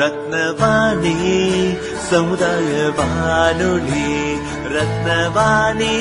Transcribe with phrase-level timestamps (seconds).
[0.00, 1.14] ரத்னவாணி
[2.10, 4.06] சமுதாய வானொலி
[4.74, 5.94] ரத்னவாணி.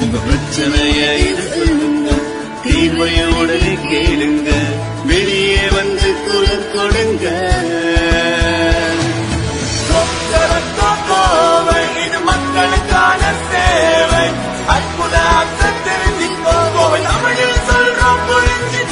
[0.00, 1.00] உங்க பிரச்சனைய
[2.64, 4.50] தீர்வைய உடனே கேளுங்க
[5.10, 7.26] வெளியே வந்து குரல் கொடுங்க.
[12.04, 14.26] இது மக்களுக்கான சேவை
[14.74, 18.91] அற்புத அர்த்தம் தெரிஞ்சுக்கோ கோவை தமிழில் சொல்றோம் புரிஞ்சுக்கோ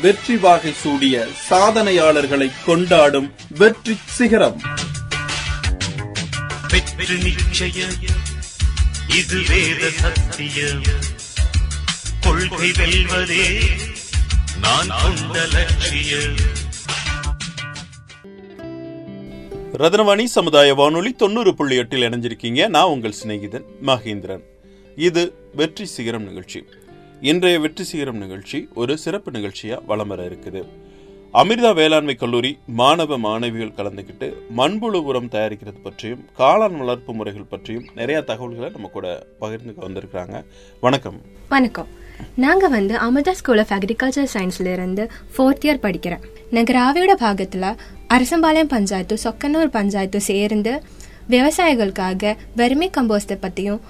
[0.00, 4.62] வெற்றி வாகை சூடிய சாதனையாளர்களை கொண்டாடும் வெற்றி சிகரம்.
[6.70, 7.96] வெற்றி நிச்சயம்.
[9.16, 10.82] இது வேத சத்தியம்.
[12.20, 13.58] கொள்கை வெல்வதே
[14.60, 16.36] நான் கொண்ட லட்சியம்.
[19.72, 22.68] ரத்னவாணி சமுதாய வானொலி தொண்ணூறு புள்ளி எட்டில் இணைஞ்சிருக்கீங்க.
[22.68, 24.42] நான் உங்கள் சிநேகிதன் மகேந்திரன்.
[24.96, 26.66] இது வெற்றி சிகரம் நிகழ்ச்சி.
[27.20, 30.64] இன்றைய வெற்றி சிகரம் நிகழ்ச்சி ஒரு சிறப்பு நிகழ்ச்சியா வலம் வர இருக்குது.
[31.32, 38.20] அமிர்தா வேளாண்மை கல்லூரி மாணவ மாணவிகள் கலந்துக்கிட்டு மண்புழு உரம் தயாரிக்கிறது பற்றியும் காளான் வளர்ப்பு முறைகள் பற்றியும் நிறைய
[38.20, 40.44] தகவல்களை நம்ம கூட பகிர்ந்துக்க வந்திருக்கிறாங்க.
[40.80, 41.20] வணக்கம்.
[41.48, 41.86] வணக்கம்.
[42.36, 46.22] நாங்க வந்து அமிர்தா ஸ்கூல் ஆஃப் அக்ரிகல்ச்சர் சயின்ஸ்ல இருந்து ஃபோர்த் இயர் படிக்கிறேன்.
[46.50, 47.76] நான் ராவியோட பாகத்துல
[48.08, 50.82] அரசம்பாளையம் பஞ்சாயத்து சொக்கனூர் பஞ்சாயத்து சேர்ந்து
[51.30, 53.80] விவசாயிகளுக்காக வெர்மி கம்போஸ்டை பத்தியும்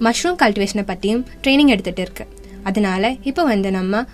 [0.00, 2.26] மஷ்ரூம் கல்டிவேஷனை பத்தியும் ட்ரைனிங் எடுத்துட்டு இருக்கு.
[2.64, 4.04] அதனால இப்போ வந்து நம்ம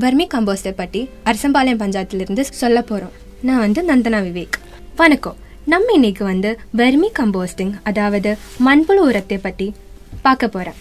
[0.00, 4.56] வர்மி கம்போஸ்டை பற்றி அரசம்பாளையம் பஞ்சாயத்துலேருந்து சொல்ல போகிறோம் நான் வந்து நந்தனா விவேக்.
[4.96, 5.36] வணக்கம்.
[5.64, 8.36] நம்ம இன்னைக்கு வந்து வர்மி கம்போஸ்டிங் அதாவது
[8.66, 9.74] மண்புழு உரத்தை பற்றி
[10.22, 10.78] பார்க்க போகிறேன்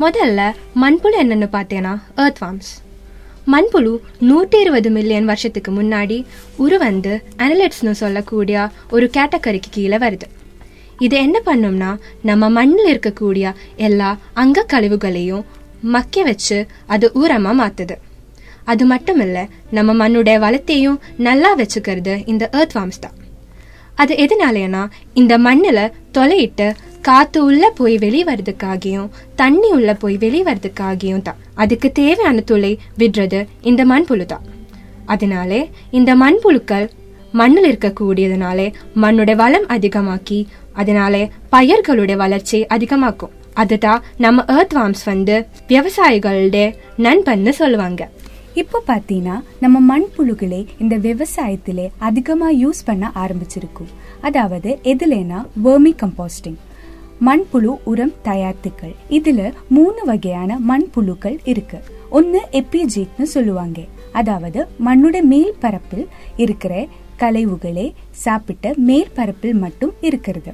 [0.00, 0.40] முதல்ல
[0.82, 2.68] மண்புழு என்னென்னு பார்த்தேன்னா ஏர்த் worms.
[3.52, 6.24] மண்புழு நூற்றி இருபது மில்லியன் வருஷத்துக்கு முன்னாடி
[6.56, 10.26] உருவந்து அனலிட்ஸ்னு சொல்லக்கூடிய ஒரு கேட்டகரிக்கு கீழே வருது.
[10.98, 11.90] இது என்ன பண்ணும்னா
[12.22, 15.44] நம்ம மண்ணில் இருக்கக்கூடிய எல்லா அங்க கழிவுகளையும்
[15.94, 16.58] மக்க வச்சு
[16.94, 17.96] அது உரமா மாத்துது.
[18.72, 19.44] அது மட்டும் இல்லை
[19.76, 23.16] நம்ம மண்ணுடைய வளத்தையும் நல்லா வச்சுக்கிறது இந்த ஏர்த் வார்ம்ஸ் தான்.
[24.02, 24.82] அது எதனாலனா
[25.20, 26.66] இந்த மண்ணில் தொலையிட்டு
[27.08, 29.10] காற்று உள்ளே போய் வெளிவரதுக்காகியும்
[29.40, 31.40] தண்ணி உள்ளே போய் வெளிவரதுக்காகியும் தான்.
[31.54, 34.46] அதுக்கு தேவையான துளை விடுறது இந்த மண்புழு தான்.
[35.14, 35.60] அதனாலே
[35.98, 36.86] இந்த மண்புழுக்கள்
[37.40, 38.66] மண்ணில் இருக்கக்கூடியதுனாலே
[39.02, 40.38] மண்ணுடைய வளம் அதிகமாக்கி
[40.72, 41.22] அதனாலே
[41.52, 43.34] பயிர்களுடைய வளர்ச்சி அதிகமாக்கும்.
[43.62, 46.66] அதுதான் நம்ம ஏர்த் வார்ம்ஸ் வந்து விவசாயிகளுடைய
[46.98, 48.02] நண்பன்னு சொல்லுவாங்க.
[48.54, 56.58] இப்போ பார்த்தீங்கன்னா நம்ம மண்புழுக்களை இந்த விவசாயத்திலே அதிகமாக யூஸ் பண்ண ஆரம்பிச்சிருக்கும் அதாவது எதுலனா வேர்மி கம்போஸ்டிங்
[57.26, 58.94] மண்புழு உரம் தயாரித்துக்கள்.
[59.10, 61.78] இதுல மூணு வகையான மண்புழுக்கள் இருக்கு.
[62.10, 63.80] ஒன்னு எப்பிஜீக்னு சொல்லுவாங்க.
[64.12, 66.06] அதாவது மண்ணுடைய மேல் பரப்பில்
[66.36, 66.86] இருக்கிற
[67.18, 70.52] கலைவுகளே சாப்பிட்ட மேற்பரப்பில் மட்டும் இருக்கிறது.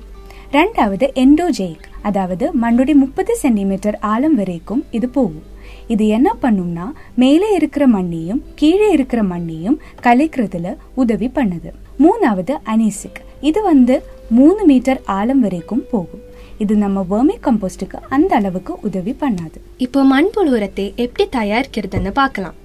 [0.57, 5.47] ரெண்டாவது எண்டோஜெயிக் அதாவது மண்ணுடைய முப்பது சென்டிமீட்டர் ஆழம் வரைக்கும் இது போகும்.
[5.93, 6.87] இது என்ன பண்ணும்னா
[7.23, 9.77] மேலே இருக்கிற மண்ணையும் கீழே இருக்கிற மண்ணையும்
[10.07, 11.71] கலைக்கிறதுல உதவி பண்ணுது.
[12.03, 13.21] மூணாவது அனிசிக்
[13.51, 13.95] இது வந்து
[14.39, 16.23] மூணு மீட்டர் ஆழம் வரைக்கும் போகும்.
[16.65, 19.59] இது நம்ம வேர்மி கம்போஸ்டுக்கு அந்த அளவுக்கு உதவி பண்ணாது.
[19.87, 22.59] இப்போ மண்புழு உரத்தை எப்படி தயாரிக்கிறதுன்னு பார்க்கலாம்.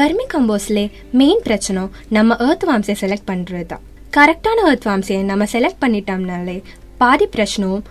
[0.00, 0.82] வர்மி கம்போஸ்ட்ல
[1.20, 1.82] மெயின் பிரச்சனை
[2.18, 3.82] நம்ம ஏர்த் வாம்ஸை செலக்ட் பண்றது தான்
[4.16, 6.58] கரெக்டான ஏர்த் வாம்சையை நம்ம செலக்ட் பண்ணிட்டோம்னாலே
[7.00, 7.84] பாதி பிரச்சனவும்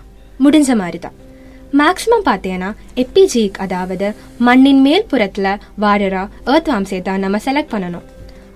[0.44, 1.18] முடிஞ்ச மாதிரி தான்
[1.80, 2.70] மேக்ஸிமம் பார்த்தீங்கன்னா
[3.02, 4.08] எப்பிஜீக் அதாவது
[4.47, 6.16] மண்ணின் மேல் புறத்தில் வாடுற
[6.53, 8.06] ஏர்த் worms-ஐ தான் நம்ம செலக்ட் பண்ணணும்.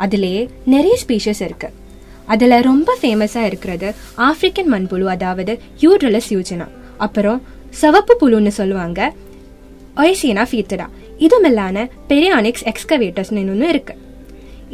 [0.03, 0.41] அதுலயே
[0.73, 1.69] நிறைய ஸ்பீஷஸ் இருக்கு.
[2.33, 3.87] அதில் ரொம்ப ஃபேமஸாக இருக்கிறது
[4.27, 6.67] ஆப்பிரிக்கன் மண்புழு அதாவது யூட்ரலஸ் யூஜினா
[7.05, 7.39] அப்புறம்
[7.81, 9.13] சிவப்பு புழுன்னு சொல்லுவாங்க
[10.03, 10.87] ஒய்சியனா ஃபீத்தடா
[11.25, 11.37] இது
[12.11, 13.93] பெரியானிக்ஸ் எக்ஸ்கவேட்டர்ஸ்னு இன்னொன்று இருக்கு.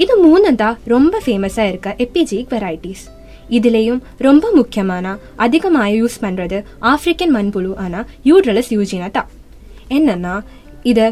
[0.04, 3.06] இது மூணு தான் ரொம்ப ஃபேமஸாக இருக்க எப்பிஜிக் வெரைட்டிஸ்
[3.52, 6.58] இதுலேயும் ரொம்ப முக்கியமான அதிகமாக யூஸ் பண்ணுறது
[6.90, 9.30] ஆப்பிரிக்கன் மண்புழு ஆனால் யூட்ரலஸ் யூஜினா தான்
[9.90, 10.36] என்னன்னா
[10.86, 11.06] இது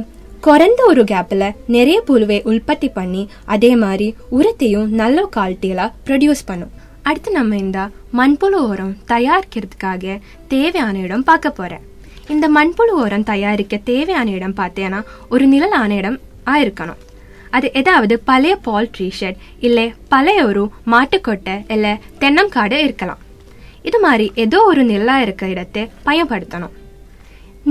[0.43, 6.73] குறைந்த ஒரு கேப்பில் நிறைய புழுவை உற்பத்தி பண்ணி அதே மாதிரி உரத்தையும் நல்ல குவாலிட்டியில ப்ரொடியூஸ் பண்ணும்
[7.03, 7.79] அடுத்து நம்ம இந்த
[8.13, 10.15] மண்புழு உரம் தயாரிக்கிறதுக்காக
[10.47, 11.83] தேவையான இடம் பார்க்க போகிறேன்
[12.29, 14.99] இந்த மண்புழு உரம் தயாரிக்க தேவையான இடம் பார்த்தேன்னா
[15.29, 16.17] ஒரு நிழலான இடம்
[16.47, 17.01] ஆயிருக்கணும்
[17.57, 20.63] அது ஏதாவது பழைய பால்ட்ரி ஷெட் இல்லை பழைய ஒரு
[20.93, 23.21] மாட்டுக்கொட்டை இல்லை தென்னங்காடு இருக்கலாம்.
[23.89, 26.75] இது மாதிரி ஏதோ ஒரு நிழலாக இருக்க இடத்தை பயன்படுத்தணும்.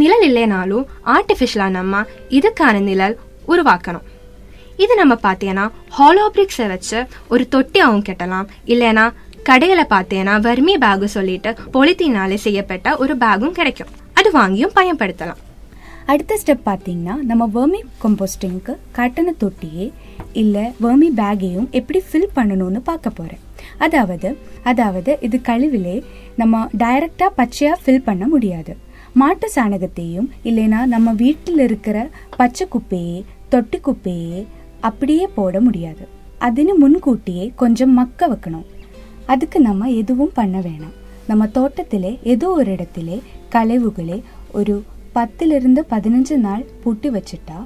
[0.01, 2.03] நிழல் இல்லைனாலும் ஆர்டிஃபிஷியலாக நம்ம
[2.39, 3.17] இதுக்கான நிழல்
[3.53, 4.07] உருவாக்கணும்.
[4.85, 5.67] இது நம்ம பார்த்தீங்கன்னா
[5.99, 6.99] ஹாலோபிரிக்ஸை வச்சு
[7.33, 8.49] ஒரு தொட்டியாகவும் கட்டலாம்.
[8.73, 9.05] இல்லைனா
[9.49, 13.93] கடையில் பார்த்தீங்கன்னா வர்மி பேகு சொல்லிட்டு பொலித்தீனாலே செய்யப்பட்ட ஒரு பேகும் கிடைக்கும்.
[14.19, 15.41] அது வாங்கியும் பயன்படுத்தலாம்.
[16.06, 19.86] அடுத்த ஸ்டெப் பார்த்தீங்கன்னா நம்ம வேர்மி கம்போஸ்டிங்க்கு கட்டண தொட்டியே
[20.34, 23.44] இல்லை வேர்மி பேக்கையும் எப்படி ஃபில் பண்ணணும்னு பார்க்க போகிறேன்
[23.78, 24.30] அதாவது
[24.64, 25.96] அதாவது இது கழிவிலே
[26.36, 28.74] நம்ம டைரக்டாக பச்சையாக ஃபில் பண்ண முடியாது
[29.14, 31.98] மாட்டு சாணகத்தையும் இல்லைனா நம்ம வீட்டில் இருக்கிற
[32.38, 33.18] பச்சை குப்பையே
[33.50, 34.42] தொட்டி குப்பையே
[34.80, 36.04] அப்படியே போட முடியாது
[36.40, 38.68] അതിന് മുൻകൂട്ടിയെ கொஞ்சம் மக்க வைக்கணும்
[39.26, 40.96] அதுக்கு நம்ம எதுவும் பண்ண வேணாம்
[41.28, 43.18] நம்ம தோட்டத்திலே ஏதோ ஒரு இடத்திலே
[43.50, 44.18] கழிவுகளை
[44.54, 44.74] ஒரு
[45.17, 47.59] பத்திலிருந்து பதினஞ்சு நாள் பூட்டி வச்சுட்டா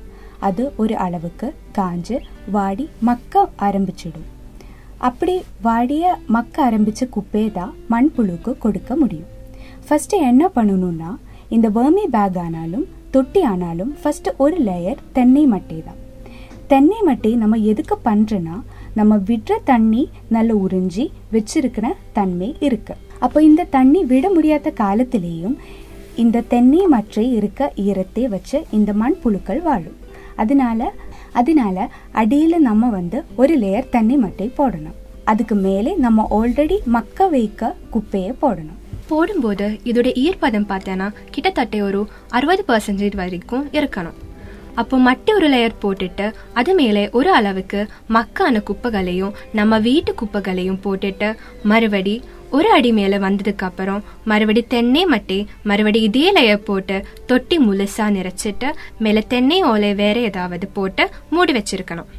[0.49, 1.49] அது ஒரு அளவுக்கு
[1.79, 2.17] காஞ்சு
[2.55, 4.29] வாடி மக்க ஆரம்பிச்சிடும்.
[5.09, 5.35] அப்படி
[5.67, 6.05] வாடிய
[6.37, 9.31] மக்க ஆரம்பிச்ச குப்பையை தான் மண்புழுக்கு கொடுக்க முடியும்.
[9.87, 11.11] ஃபர்ஸ்ட் என்ன பண்ணணும்னா
[11.57, 16.01] இந்த வேர்மி பேக் ஆனாலும் தொட்டி ஆனாலும் ஃபர்ஸ்ட் ஒரு லேயர் தென்னை மட்டை தான்.
[16.73, 18.57] தென்னை மட்டை நம்ம எதுக்கு பண்றோன்னா
[18.99, 20.03] நம்ம விடுற தண்ணி
[20.37, 21.05] நல்ல உறிஞ்சி
[21.35, 21.87] வச்சிருக்கிற
[22.19, 22.95] தன்மை இருக்கு.
[23.25, 25.57] அப்போ இந்த தண்ணி விட முடியாத காலத்திலேயும்
[26.23, 29.99] இந்த தென்னை மற்றை இருக்க ஈரத்தை வச்சு இந்த மண்புழுக்கள் வாழும்.
[30.43, 30.81] அதனால
[31.41, 31.77] அதனால
[32.21, 34.97] அடியில் நம்ம வந்து ஒரு லேயர் தென்னை மட்டை போடணும்.
[35.31, 38.79] அதுக்கு மேலே நம்ம ஆல்ரெடி மக்க வைக்க குப்பையை போடணும்.
[39.11, 42.01] போடும்போது இதோட ஈர்ப்பதம் பார்த்தேன்னா கிட்டத்தட்ட ஒரு
[42.37, 44.19] அறுபது பர்சன்டேஜ் வரைக்கும் இருக்கணும்.
[44.81, 46.27] அப்போ மட்டை ஒரு லேயர் போட்டுட்டு
[46.59, 47.81] அது மேலே ஒரு அளவுக்கு
[48.17, 51.29] மக்கான குப்பைகளையும் நம்ம வீட்டு குப்பைகளையும் போட்டுட்டு
[51.71, 52.15] மறுபடி
[52.51, 58.69] ஒரு அடி மேலே வந்ததுக்கு அப்புறம் மறுபடி தென்னை மட்டி மறுபடி இதே லேயர் போட்டு தொட்டி முழுசா நிறைச்சிட்டு
[58.99, 62.11] மேலே தென்னை ஓலை வேற ஏதாவது போட்டு மூடி வச்சிருக்கணும்.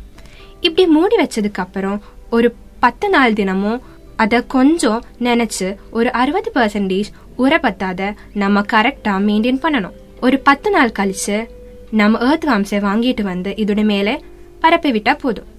[0.62, 3.81] இப்படி மூடி வச்சதுக்கு அப்புறம் ஒரு பத்து நாள் தினமும்
[4.16, 9.98] அதை கொஞ்சம் நினைச்சு ஒரு அறுபது பர்சன்டேஜ் உர பத்தாத நம்ம கரெக்டா மெயின்டைன் பண்ணணும்.
[10.22, 11.48] ஒரு பத்து நாள் கழிச்சு
[11.92, 14.24] நம்ம ஏர்த் வாம்ஸை வாங்கிட்டு வந்து இதோட மேலே
[14.60, 15.50] பரப்பி விட்டா போதும்.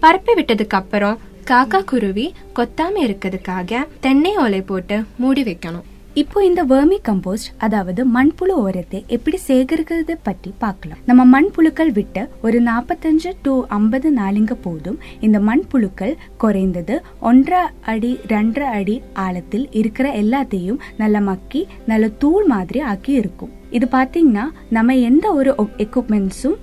[0.00, 2.24] பரப்பி விட்டதுக்கு அப்புறம் காக்கா குருவி
[2.56, 5.86] கொத்தாம இருக்கிறதுக்காக தென்னை ஓலை போட்டு மூடி வைக்கணும்.
[6.22, 11.00] இப்போ இந்த வேர்மி கம்போஸ்ட் அதாவது மண்புழு உரத்தை எப்படி சேகரிக்கிறது பற்றி பார்க்கலாம்.
[11.08, 16.14] நம்ம மண்புழுக்கள் விட்டு ஒரு நாற்பத்தஞ்சு டு ஐம்பது நாளுங்க போதும் இந்த மண்புழுக்கள்
[16.44, 16.96] குறைந்தது
[17.30, 17.62] ஒன்றரை
[17.92, 18.96] அடி ரெண்டரை அடி
[19.26, 21.62] ஆழத்தில் இருக்கிற எல்லாத்தையும் நல்ல மக்கி
[21.92, 23.54] நல்ல தூள் மாதிரி ஆக்கி இருக்கும்.
[23.78, 24.46] இது பாத்தீங்கன்னா
[24.78, 25.52] நம்ம எந்த ஒரு
[25.86, 26.58] எக்யூப்மெண்ட்ஸும்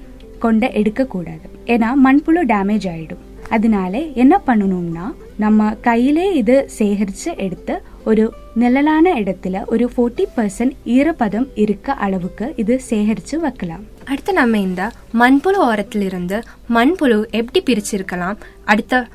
[0.45, 3.23] கொண்ட எடுக்க கூடாது ஏன்னா மண்புழு டேமேஜ் ஆயிடும்.
[3.49, 5.05] அதனால என்ன பண்ணணும்னா
[5.37, 12.81] நம்ம கையிலே இது சேகரிச்சு எடுத்து ஒரு நிழலான இடத்துல ஒரு ஃபோர்ட்டி பர்சன்ட் ஈரப்பதம் இருக்க அளவுக்கு இது
[12.89, 13.83] சேகரிச்சு வைக்கலாம்.
[14.05, 16.39] அடுத்து நம்ம இந்த மண்புழு ஓரத்திலிருந்து
[16.75, 19.07] மண்புழு எப்படி பிரிச்சிருக்கலாம் அடுத்த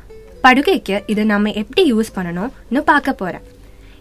[0.45, 3.47] படுகைக்கு இது நம்ம எப்படி யூஸ் பண்ணணும்னு பார்க்க போறேன்.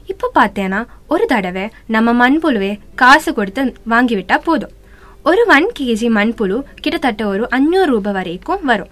[0.06, 4.76] இப்போ பார்த்தேன்னா ஒரு தடவை நம்ம மண்புழுவை காசு கொடுத்து வாங்கிவிட்டா போதும்.
[5.24, 8.92] ஒரு ஒன் கேஜி மண்புழு கிட்டத்தட்ட ஒரு அஞ்சூறு ரூபாய் வரைக்கும் வரும்.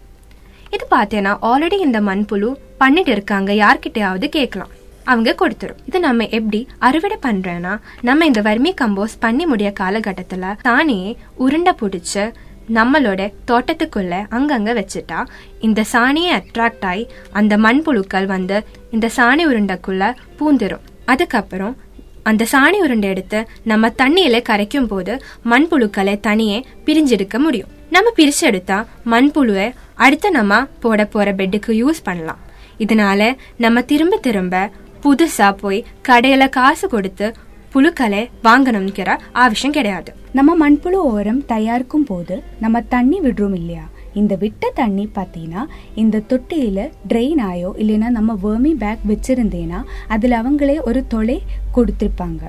[0.71, 3.53] இது பார்த்தேன்னா ஆல்ரெடி இந்த மண்புழு பண்ணிட்டு இருக்காங்க.
[3.53, 4.73] யார்கிட்டயாவது கேட்கலாம்.
[5.03, 5.79] அவங்க கொடுத்துரும்.
[5.85, 12.33] இது நம்ம எப்படி அறுவடை பண்றேன்னா நம்ம இந்த வர்மி கம்போஸ் பண்ணி முடிய காலகட்டத்துல தானே உருண்டை பிடிச்சு
[12.73, 15.25] நம்மளோட தோட்டத்துக்குள்ள அங்கங்க வச்சுட்டா
[15.59, 20.85] இந்த சாணியை அட்ராக்ட் ஆகி அந்த மண்புழுக்கள் வந்து இந்த சாணி உருண்டைக்குள்ள பூந்துரும்.
[21.05, 21.77] அதுக்கப்புறம்
[22.23, 27.67] அந்த சாணி உருண்டை எடுத்து நம்ம தண்ணியில கரைக்கும் போது மண்புழுக்களை தனியே பிரிஞ்செடுக்க முடியும்.
[27.89, 32.41] நம்ம பிரிச்சு எடுத்தா மண்புழுவை அடுத்து நம்ம போட போற பெட்டுக்கு யூஸ் பண்ணலாம்.
[32.79, 34.69] இதனால நம்ம திரும்ப திரும்ப
[35.03, 37.27] புதுசா போய் கடையில காசு கொடுத்து
[37.73, 40.11] புழுக்களை வாங்கணுங்கிற அவசியம் கிடையாது.
[40.33, 43.85] நம்ம மண்புழு ஓரம் தயாரிக்கும் போது நம்ம தண்ணி விடுறோம் இல்லையா?
[44.13, 45.63] இந்த விட்ட தண்ணி பார்த்தீங்கன்னா
[45.95, 51.37] இந்த தொட்டியில ட்ரெயின் ஆயோ இல்லைன்னா நம்ம வேர்மி பேக் வச்சுருந்தேன்னா அதில் அவங்களே ஒரு தொலை
[51.75, 52.43] கொடுத்துருப்பாங்க.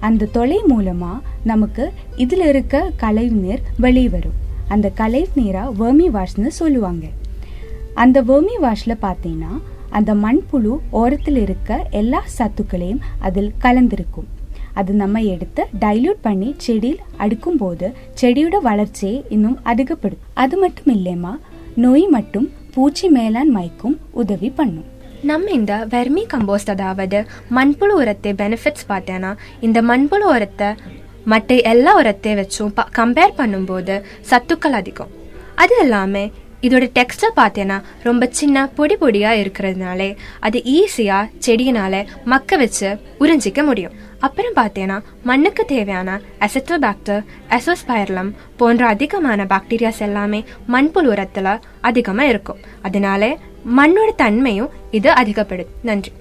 [0.00, 1.12] அந்த தொலை மூலமா
[1.44, 4.38] நமக்கு இதில் இருக்க கழிவு நீர் வெளியே வரும்
[4.74, 7.04] அந்த கழிவு நீரா வேர்மி வாஷ்னு சொல்லுவாங்க.
[8.02, 9.54] அந்த வேர்மி வாஷில் பார்த்தீங்கன்னா
[9.98, 14.28] அந்த மண்புழு ஓரத்தில் இருக்க எல்லா சத்துக்களையும் அதில் கலந்திருக்கும்.
[14.80, 17.86] அது நம்ம எடுத்து டைல்யூட் பண்ணி செடியில் அடுக்கும் போது
[18.20, 21.32] செடியோட வளர்ச்சியை இன்னும் அதிகப்படும் அது மட்டும் இல்லையமா
[21.84, 24.88] நோய் மட்டும் பூச்சி மேலாண்மைக்கும் உதவி பண்ணும்.
[25.30, 27.18] நம்ம இந்த வெர்மி கம்போஸ்ட் அதாவது
[27.56, 29.30] மண்புழு உரத்தை பெனிஃபிட்ஸ் பார்த்தேன்னா
[29.66, 30.68] இந்த மண்புழு உரத்தை
[31.24, 35.10] மற்ற எல்லா உரத்தை வச்சும் ப கம்பேர் பண்ணும்போது சத்துக்கள் அதிகம்.
[35.54, 42.98] அது எல்லாமே இதோட டெக்ஸ்டர் பார்த்தேன்னா ரொம்ப சின்ன பொடி பொடியாக இருக்கிறதுனாலே அது ஈஸியாக செடியினால மக்க வச்சு
[43.20, 43.92] உறிஞ்சிக்க முடியும்.
[44.18, 52.60] அப்புறம் பார்த்தேன்னா மண்ணுக்கு தேவையான அசட்டோபாக்டர் அசோஸ்பயர்லம் போன்ற அதிகமான பாக்டீரியாஸ் எல்லாமே மண்புழு உரத்தில் அதிகமாக இருக்கும்.
[52.82, 53.38] அதனால
[53.76, 56.12] மண்ணோட தன்மையும் இது அதிகப்படும் நன்றி.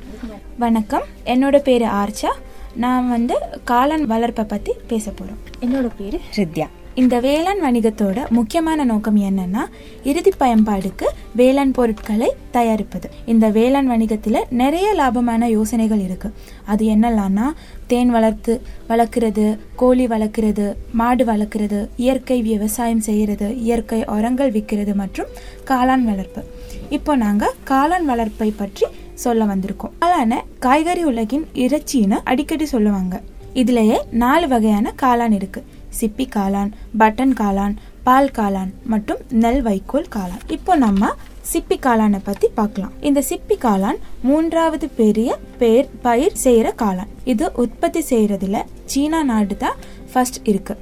[0.57, 1.03] வணக்கம்.
[1.25, 2.31] என்னோட பேர் ஆர்ச்சா.
[2.75, 3.35] நான் வந்து
[3.65, 9.61] காளான் வளர்ப்பை பற்றி பேச போகிறோம் என்னோட பேரு ஹிருத்யா இந்த வேளாண் வணிகத்தோட முக்கியமான நோக்கம் என்னன்னா
[10.03, 13.09] இறுதி பயன்பாடுக்கு வேளாண் பொருட்களை தயாரிப்பது.
[13.25, 16.33] இந்த வேளாண் வணிகத்தில் நிறைய லாபமான யோசனைகள் இருக்கு.
[16.65, 17.51] அது என்னெல்லாம்னா
[17.87, 25.27] தேன் வளர்த்து வளர்க்குறது கோழி வளர்க்குறது மாடு வளர்க்குறது இயற்கை விவசாயம் செய்கிறது இயற்கை உரங்கள் விற்கிறது மற்றும்
[25.67, 26.43] காளான் வளர்ப்பு.
[26.89, 28.85] இப்போ நாங்கள் காளான் வளர்ப்பை பற்றி
[29.25, 29.93] சொல்ல வந்திருக்கோம்.
[30.03, 33.15] காளான காய்கறி உலகின் இறைச்சின்னு அடிக்கடி சொல்லுவாங்க.
[33.61, 35.61] இதுலயே நாலு வகையான காளான் இருக்கு.
[35.99, 37.73] சிப்பி காளான் பட்டன் காளான்
[38.07, 40.43] பால் காளான் மற்றும் நெல் வைக்கோல் காளான்.
[40.55, 41.09] இப்போ நம்ம
[41.51, 42.93] சிப்பி காளானை பத்தி பார்க்கலாம்.
[43.07, 43.99] இந்த சிப்பி காளான்
[44.29, 45.29] மூன்றாவது பெரிய
[45.61, 47.11] பேர் பயிர் செய்யற காளான்.
[47.33, 48.59] இது உற்பத்தி செய்யறதுல
[48.93, 49.77] சீனா நாடு தான்
[50.13, 50.75] ஃபர்ஸ்ட் இருக்கு.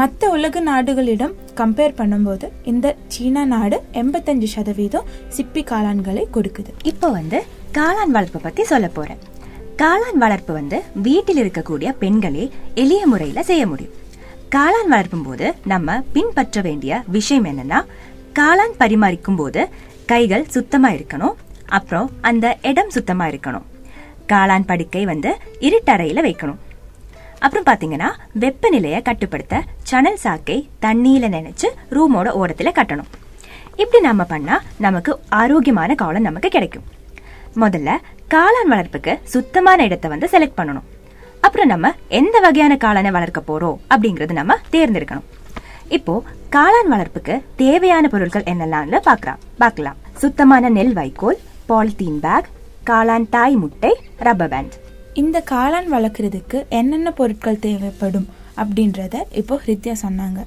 [0.00, 6.70] மற்ற உலக நாடுகளிடம் கம்பேர் பண்ணும்போது இந்த சீனா நாடு எண்பத்தஞ்சு சதவீதம் சிப்பி காளான்களை கொடுக்குது.
[6.90, 7.40] இப்போ வந்து
[7.72, 9.18] காளான் வளர்ப்பு பத்தி சொல்ல போறேன்.
[9.76, 13.92] காளான் வளர்ப்பு வந்து வீட்டில் இருக்கக்கூடிய பெண்களே எளிய முறையில செய்ய முடியும்.
[14.54, 17.84] காளான் வளர்ப்பும் போது நம்ம பின்பற்ற வேண்டிய விஷயம் என்னன்னா
[18.34, 19.68] காளான் பரிமாறிக்கும் போது
[20.06, 21.34] கைகள் சுத்தமா இருக்கணும்
[21.66, 23.62] அப்புறம் அந்த இடம் சுத்தமா இருக்கணும்.
[24.28, 26.60] காளான் படுக்கை வந்து இருட்டறையில வைக்கணும்.
[27.38, 28.08] அப்புறம் பாத்தீங்கன்னா
[28.40, 33.10] வெப்பநிலையை கட்டுப்படுத்த சணல் சாக்கை தண்ணியில நினைச்சு ரூமோட ஓரத்துல கட்டணும்.
[33.76, 36.98] இப்படி நம்ம பண்ணா நமக்கு ஆரோக்கியமான காலம் நமக்கு கிடைக்கும்.
[37.62, 37.90] முதல்ல
[38.34, 40.86] காளான் வளர்ப்புக்கு சுத்தமான இடத்தை வந்து செலக்ட் பண்ணணும்.
[41.46, 45.28] அப்புறம் நம்ம எந்த வகையான காளானை வளர்க்க போறோம் அப்படிங்கறது நம்ம தேர்ந்தெடுக்கணும்.
[45.96, 46.14] இப்போ
[46.56, 49.98] காளான் வளர்ப்புக்கு தேவையான பொருட்கள் என்னெல்லாம்னு பார்க்கலாம் பார்க்கலாம்.
[50.22, 51.40] சுத்தமான நெல் வைக்கோல்
[51.70, 52.48] பாலித்தீன் பேக்
[52.90, 53.92] காளான் தாய் முட்டை
[54.26, 54.76] ரப்பர் பேண்ட்
[55.22, 58.28] இந்த காளான் வளர்க்குறதுக்கு என்னென்ன பொருட்கள் தேவைப்படும்
[58.62, 60.40] அப்படின்றத இப்போ ஹிருத்யா சொன்னாங்க.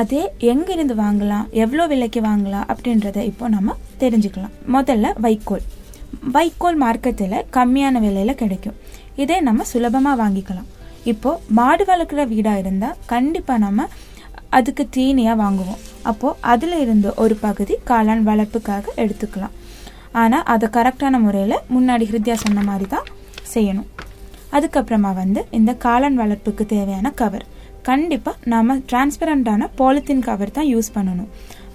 [0.00, 0.22] அதே
[0.52, 4.54] எங்கிருந்து வாங்கலாம் எவ்வளோ விலைக்கு வாங்கலாம் அப்படின்றத இப்போ நம்ம தெரிஞ்சுக்கலாம்.
[4.76, 5.64] முதல்ல வைக்கோல்.
[6.36, 8.76] வைக்கோல் மார்க்கெட்டில் கம்மியான விலையில் கிடைக்கும்.
[9.22, 10.68] இதே நம்ம சுலபமாக வாங்கிக்கலாம்.
[11.12, 13.86] இப்போது மாடு வளர்க்குற வீடாக இருந்தால் கண்டிப்பாக நம்ம
[14.56, 15.80] அதுக்கு தீனியாக வாங்குவோம்.
[16.10, 19.54] அப்போது அதில் இருந்து ஒரு பகுதி காளான் வளர்ப்புக்காக எடுத்துக்கலாம்.
[20.22, 23.08] ஆனால் அதை கரெக்டான முறையில் முன்னாடி ஹிருத்யா சொன்ன மாதிரி தான்
[23.54, 23.88] செய்யணும்.
[24.56, 27.46] அதுக்கப்புறமா வந்து இந்த காளான் வளர்ப்புக்கு தேவையான கவர்.
[27.88, 31.28] கண்டிப்பாக நாம் டிரான்ஸ்பரண்டான பாலித்தீன் கவர் தான் யூஸ் பண்ணணும்.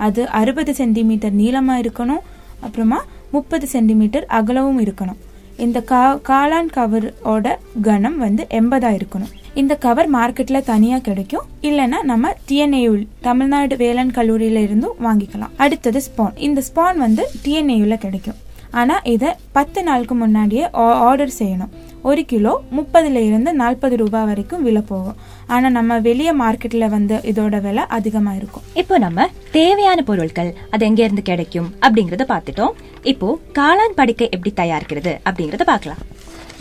[0.05, 2.23] அது அறுபது சென்டிமீட்டர் நீளமாக இருக்கணும்.
[2.65, 2.99] அப்புறமா
[3.35, 5.21] முப்பது சென்டிமீட்டர் அகலவும் இருக்கணும்.
[5.65, 7.47] இந்த கா காளான் கவரோட
[7.87, 9.33] கனம் வந்து எண்பதா இருக்கணும்.
[9.61, 11.47] இந்த கவர் மார்க்கெட்ல தனியா கிடைக்கும்.
[11.61, 15.53] இல்லைன்னா நம்ம டிஎன்ஏயுல் தமிழ்நாடு வேளாண் கல்லூரியில இருந்தும் வாங்கிக்கலாம்.
[15.65, 18.39] அடுத்தது ஸ்பான் இந்த ஸ்பான் வந்து டிஎன்ஏயுல கிடைக்கும்.
[18.81, 20.65] ஆனா இதை பத்து நாளுக்கு முன்னாடியே
[21.09, 21.73] ஆர்டர் செய்யணும்.
[22.09, 25.19] ஒரு கிலோ முப்பதுல இருந்து நாற்பது ரூபாய் வரைக்கும் விலை போகும்.
[25.47, 28.63] ஆனா நம்ம வெளியே மார்க்கெட்ல வந்து இதோட விலை அதிகமா இருக்கும்.
[28.73, 32.75] இப்போ நம்ம தேவையான பொருட்கள் அது எங்க இருந்து கிடைக்கும் அப்படிங்கறத பார்த்துட்டோம்.
[33.01, 36.01] இப்போ காளான் படுக்கை எப்படி தயாரிக்கிறது அப்படிங்கறத பார்க்கலாம்.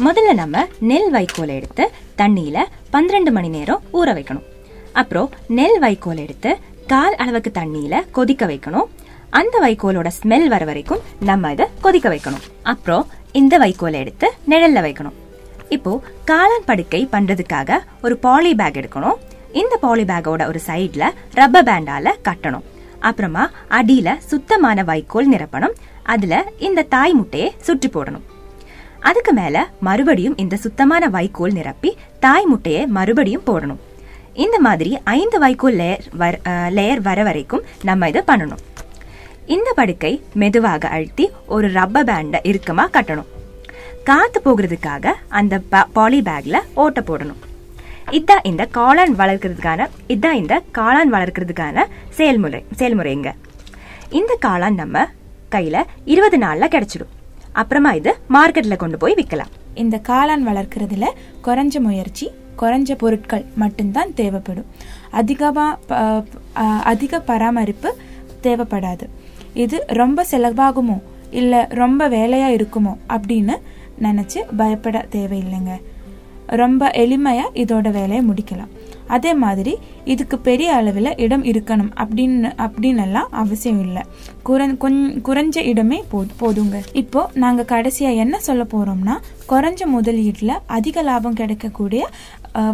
[0.07, 2.59] முதல்ல நம்ம நெல் வைக்கோலை எடுத்து தண்ணியில
[2.91, 4.47] பன்னிரண்டு மணி நேரம் ஊற வைக்கணும்.
[4.93, 8.89] அப்புறம் நெல் வைக்கோல் எடுத்து கால் அளவுக்கு தண்ணியில கொதிக்க வைக்கணும்.
[9.31, 12.47] அந்த வைக்கோலோட ஸ்மெல் வர வரைக்கும் நம்ம இதை கொதிக்க வைக்கணும்.
[12.63, 15.17] அப்புறம் இந்த வைக்கோலை எடுத்து நிழல்ல வைக்கணும்.
[15.75, 15.93] இப்போ
[16.29, 19.21] காளான் படுக்கை பண்றதுக்காக ஒரு பாலி பேக் எடுக்கணும்.
[19.61, 21.05] இந்த பாலி பேக்கோட ஒரு சைட்ல
[21.39, 22.67] ரப்பர் பேண்டால கட்டணும்.
[23.09, 23.45] அப்புறமா
[23.79, 25.77] அடியில சுத்தமான வைக்கோல் நிரப்பணும்.
[26.15, 26.35] அதுல
[26.67, 28.27] இந்த தாய் முட்டையை சுற்றி போடணும்.
[29.11, 29.57] அதுக்கு மேல
[29.89, 31.91] மறுபடியும் இந்த சுத்தமான வைக்கோல் நிரப்பி
[32.27, 33.81] தாய் முட்டையை மறுபடியும் போடணும்.
[34.45, 36.35] இந்த மாதிரி ஐந்து வைக்கோல் லேயர் வர
[36.77, 38.63] லேயர் வர வரைக்கும் நம்ம இதை பண்ணணும்.
[39.57, 40.13] இந்த படுக்கை
[40.43, 41.25] மெதுவாக அழுத்தி
[41.57, 43.31] ஒரு ரப்பர் பேண்டை இறுக்கமா கட்டணும்.
[44.05, 47.41] காத்து போகிறதுக்காக அந்த பாலி பேக்ல ஓட்ட போடணும்.
[48.11, 53.33] இதான் இந்த காளான் வளர்க்கறதுக்கான இதான் இந்த காளான் வளர்க்கறதுக்கான செயல்முறை செயல்முறைங்க.
[54.11, 55.07] இந்த காளான் நம்ம
[55.51, 57.31] கையில இருபது நாள்ல கிடைச்சிடும்.
[57.53, 61.07] அப்புறமா இது மார்க்கெட்ல கொண்டு போய் விற்கலாம் இந்த காளான் வளர்க்கறதுல
[61.45, 64.67] குறைஞ்ச முயற்சி குறைஞ்ச பொருட்கள் மட்டும்தான் தேவைப்படும்.
[65.11, 67.95] அதிகமாக ப- அதிக பராமரிப்பு
[68.43, 69.09] தேவைப்படாது.
[69.55, 73.57] இது ரொம்ப செலவாகுமோ இல்லை ரொம்ப வேலையாக இருக்குமோ அப்படின்னு
[74.07, 75.75] நினச்சி பயப்பட தேவையில்லைங்க.
[76.61, 78.73] ரொம்ப எளிமையா இதோட வேலையை முடிக்கலாம்.
[79.17, 79.73] அதே மாதிரி
[80.13, 84.03] இதுக்கு பெரிய அளவில் இடம் இருக்கணும் அப்படின்னு அப்படின்னெல்லாம் அவசியம் இல்லை.
[84.49, 86.79] குறை கொஞ் குறைஞ்ச இடமே போது போதுங்க.
[87.03, 89.17] இப்போ நாங்கள் கடைசியாக என்ன சொல்ல போகிறோம்னா
[89.53, 92.03] குறைஞ்ச முதலீட்டில் அதிக லாபம் கிடைக்கக்கூடிய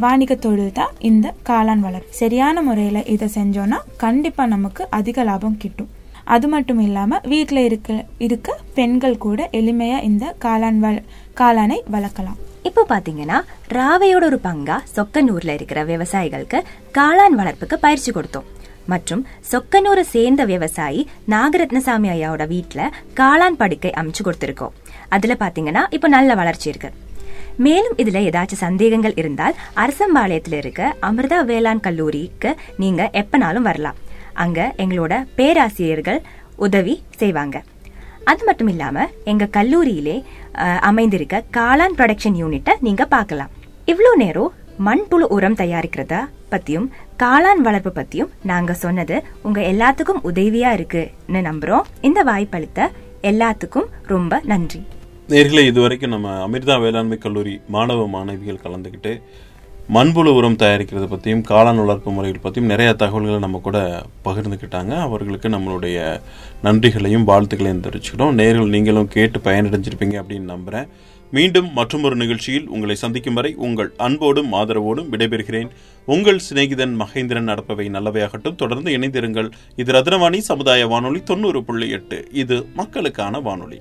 [0.04, 2.18] வாணிக தொழில் தான் இந்த காளான் வளர்ப்பு.
[2.22, 5.90] சரியான முறையில் இதை செஞ்சோன்னா கண்டிப்பாக நமக்கு அதிக லாபம் கிட்டும்.
[6.34, 7.92] அது மட்டும் இல்லாமல் வீட்டில் இருக்க
[8.26, 10.96] இருக்க பெண்கள் கூட எளிமையாக இந்த காளான் வள
[11.40, 12.38] காளானை வளர்க்கலாம்.
[12.68, 13.38] இப்போ பார்த்தீங்கன்னா
[13.76, 16.58] ராவையோட ஒரு பங்கா சொக்கனூர்ல இருக்கிற விவசாயிகளுக்கு
[16.98, 18.48] காளான் வளர்ப்புக்கு பயிற்சி கொடுத்தோம்.
[18.92, 21.00] மற்றும் சொக்கனூரை சேர்ந்த விவசாயி
[21.34, 24.74] நாகரத்னசாமி ஐயாவோட வீட்டில் காளான் படுக்கை அமைச்சு கொடுத்துருக்கோம்.
[25.16, 26.90] அதில் பார்த்தீங்கன்னா இப்போ நல்ல வளர்ச்சி இருக்கு.
[27.66, 33.98] மேலும் இதில் ஏதாச்சும் சந்தேகங்கள் இருந்தால் அரசம்பாளையத்தில் இருக்க அமிர்தா வேளாண் கல்லூரிக்கு நீங்கள் எப்பனாலும் வரலாம்.
[34.44, 36.20] அங்க எங்களோட பேராசிரியர்கள்
[36.66, 37.56] உதவி செய்வாங்க.
[38.30, 40.16] அது மட்டும் இல்லாம எங்க கல்லூரியிலே
[40.88, 43.52] அமைந்திருக்க காளான் ப்ரொடக்ஷன் யூனிட்டை நீங்க பார்க்கலாம்.
[43.92, 44.54] இவ்வளோ நேரம்
[44.86, 46.16] மண்புழு உரம் தயாரிக்கிறத
[46.52, 46.86] பத்தியும்
[47.22, 49.16] காளான் வளர்ப்பு பத்தியும் நாங்க சொன்னது
[49.46, 51.88] உங்க எல்லாத்துக்கும் உதவியா இருக்குன்னு நம்புறோம்.
[52.08, 52.90] இந்த வாய்ப்பளித்த
[53.30, 54.80] எல்லாத்துக்கும் ரொம்ப நன்றி.
[55.32, 59.12] நேர்களை இதுவரைக்கும் நம்ம அமிர்தா வேளாண்மை கல்லூரி மாணவ மாணவிகள் கலந்துக்கிட்டு
[59.94, 65.00] மண்புழு உரம் தயாரிக்கிறது பற்றியும் காளான் வளர்ப்பு முறைகள் பற்றியும் நிறைய தகவல்களை நம்ம கூட பகிர்ந்துக்கிட்டாங்க.
[65.00, 66.20] அவர்களுக்கு நம்மளுடைய
[66.62, 68.34] நன்றிகளையும் வாழ்த்துக்களையும் தெரிவிச்சுக்கிறோம்.
[68.40, 70.88] நேர்கள் நீங்களும் கேட்டு பயனடைஞ்சிருப்பீங்க அப்படின்னு நம்புகிறேன்
[71.30, 75.68] மீண்டும் மற்றொரு நிகழ்ச்சியில் உங்களை சந்திக்கும் வரை உங்கள் அன்போடும் ஆதரவோடும் விடைபெறுகிறேன்.
[76.06, 78.54] உங்கள் சிநேகிதன் மகேந்திரன் நடப்பவை நல்லவையாகட்டும்.
[78.54, 79.50] தொடர்ந்து இணைந்திருங்கள்.
[79.76, 82.28] இது ரத்னவாணி சமுதாய வானொலி தொண்ணூறு புள்ளி எட்டு.
[82.32, 83.80] இது மக்களுக்கான வானொலி.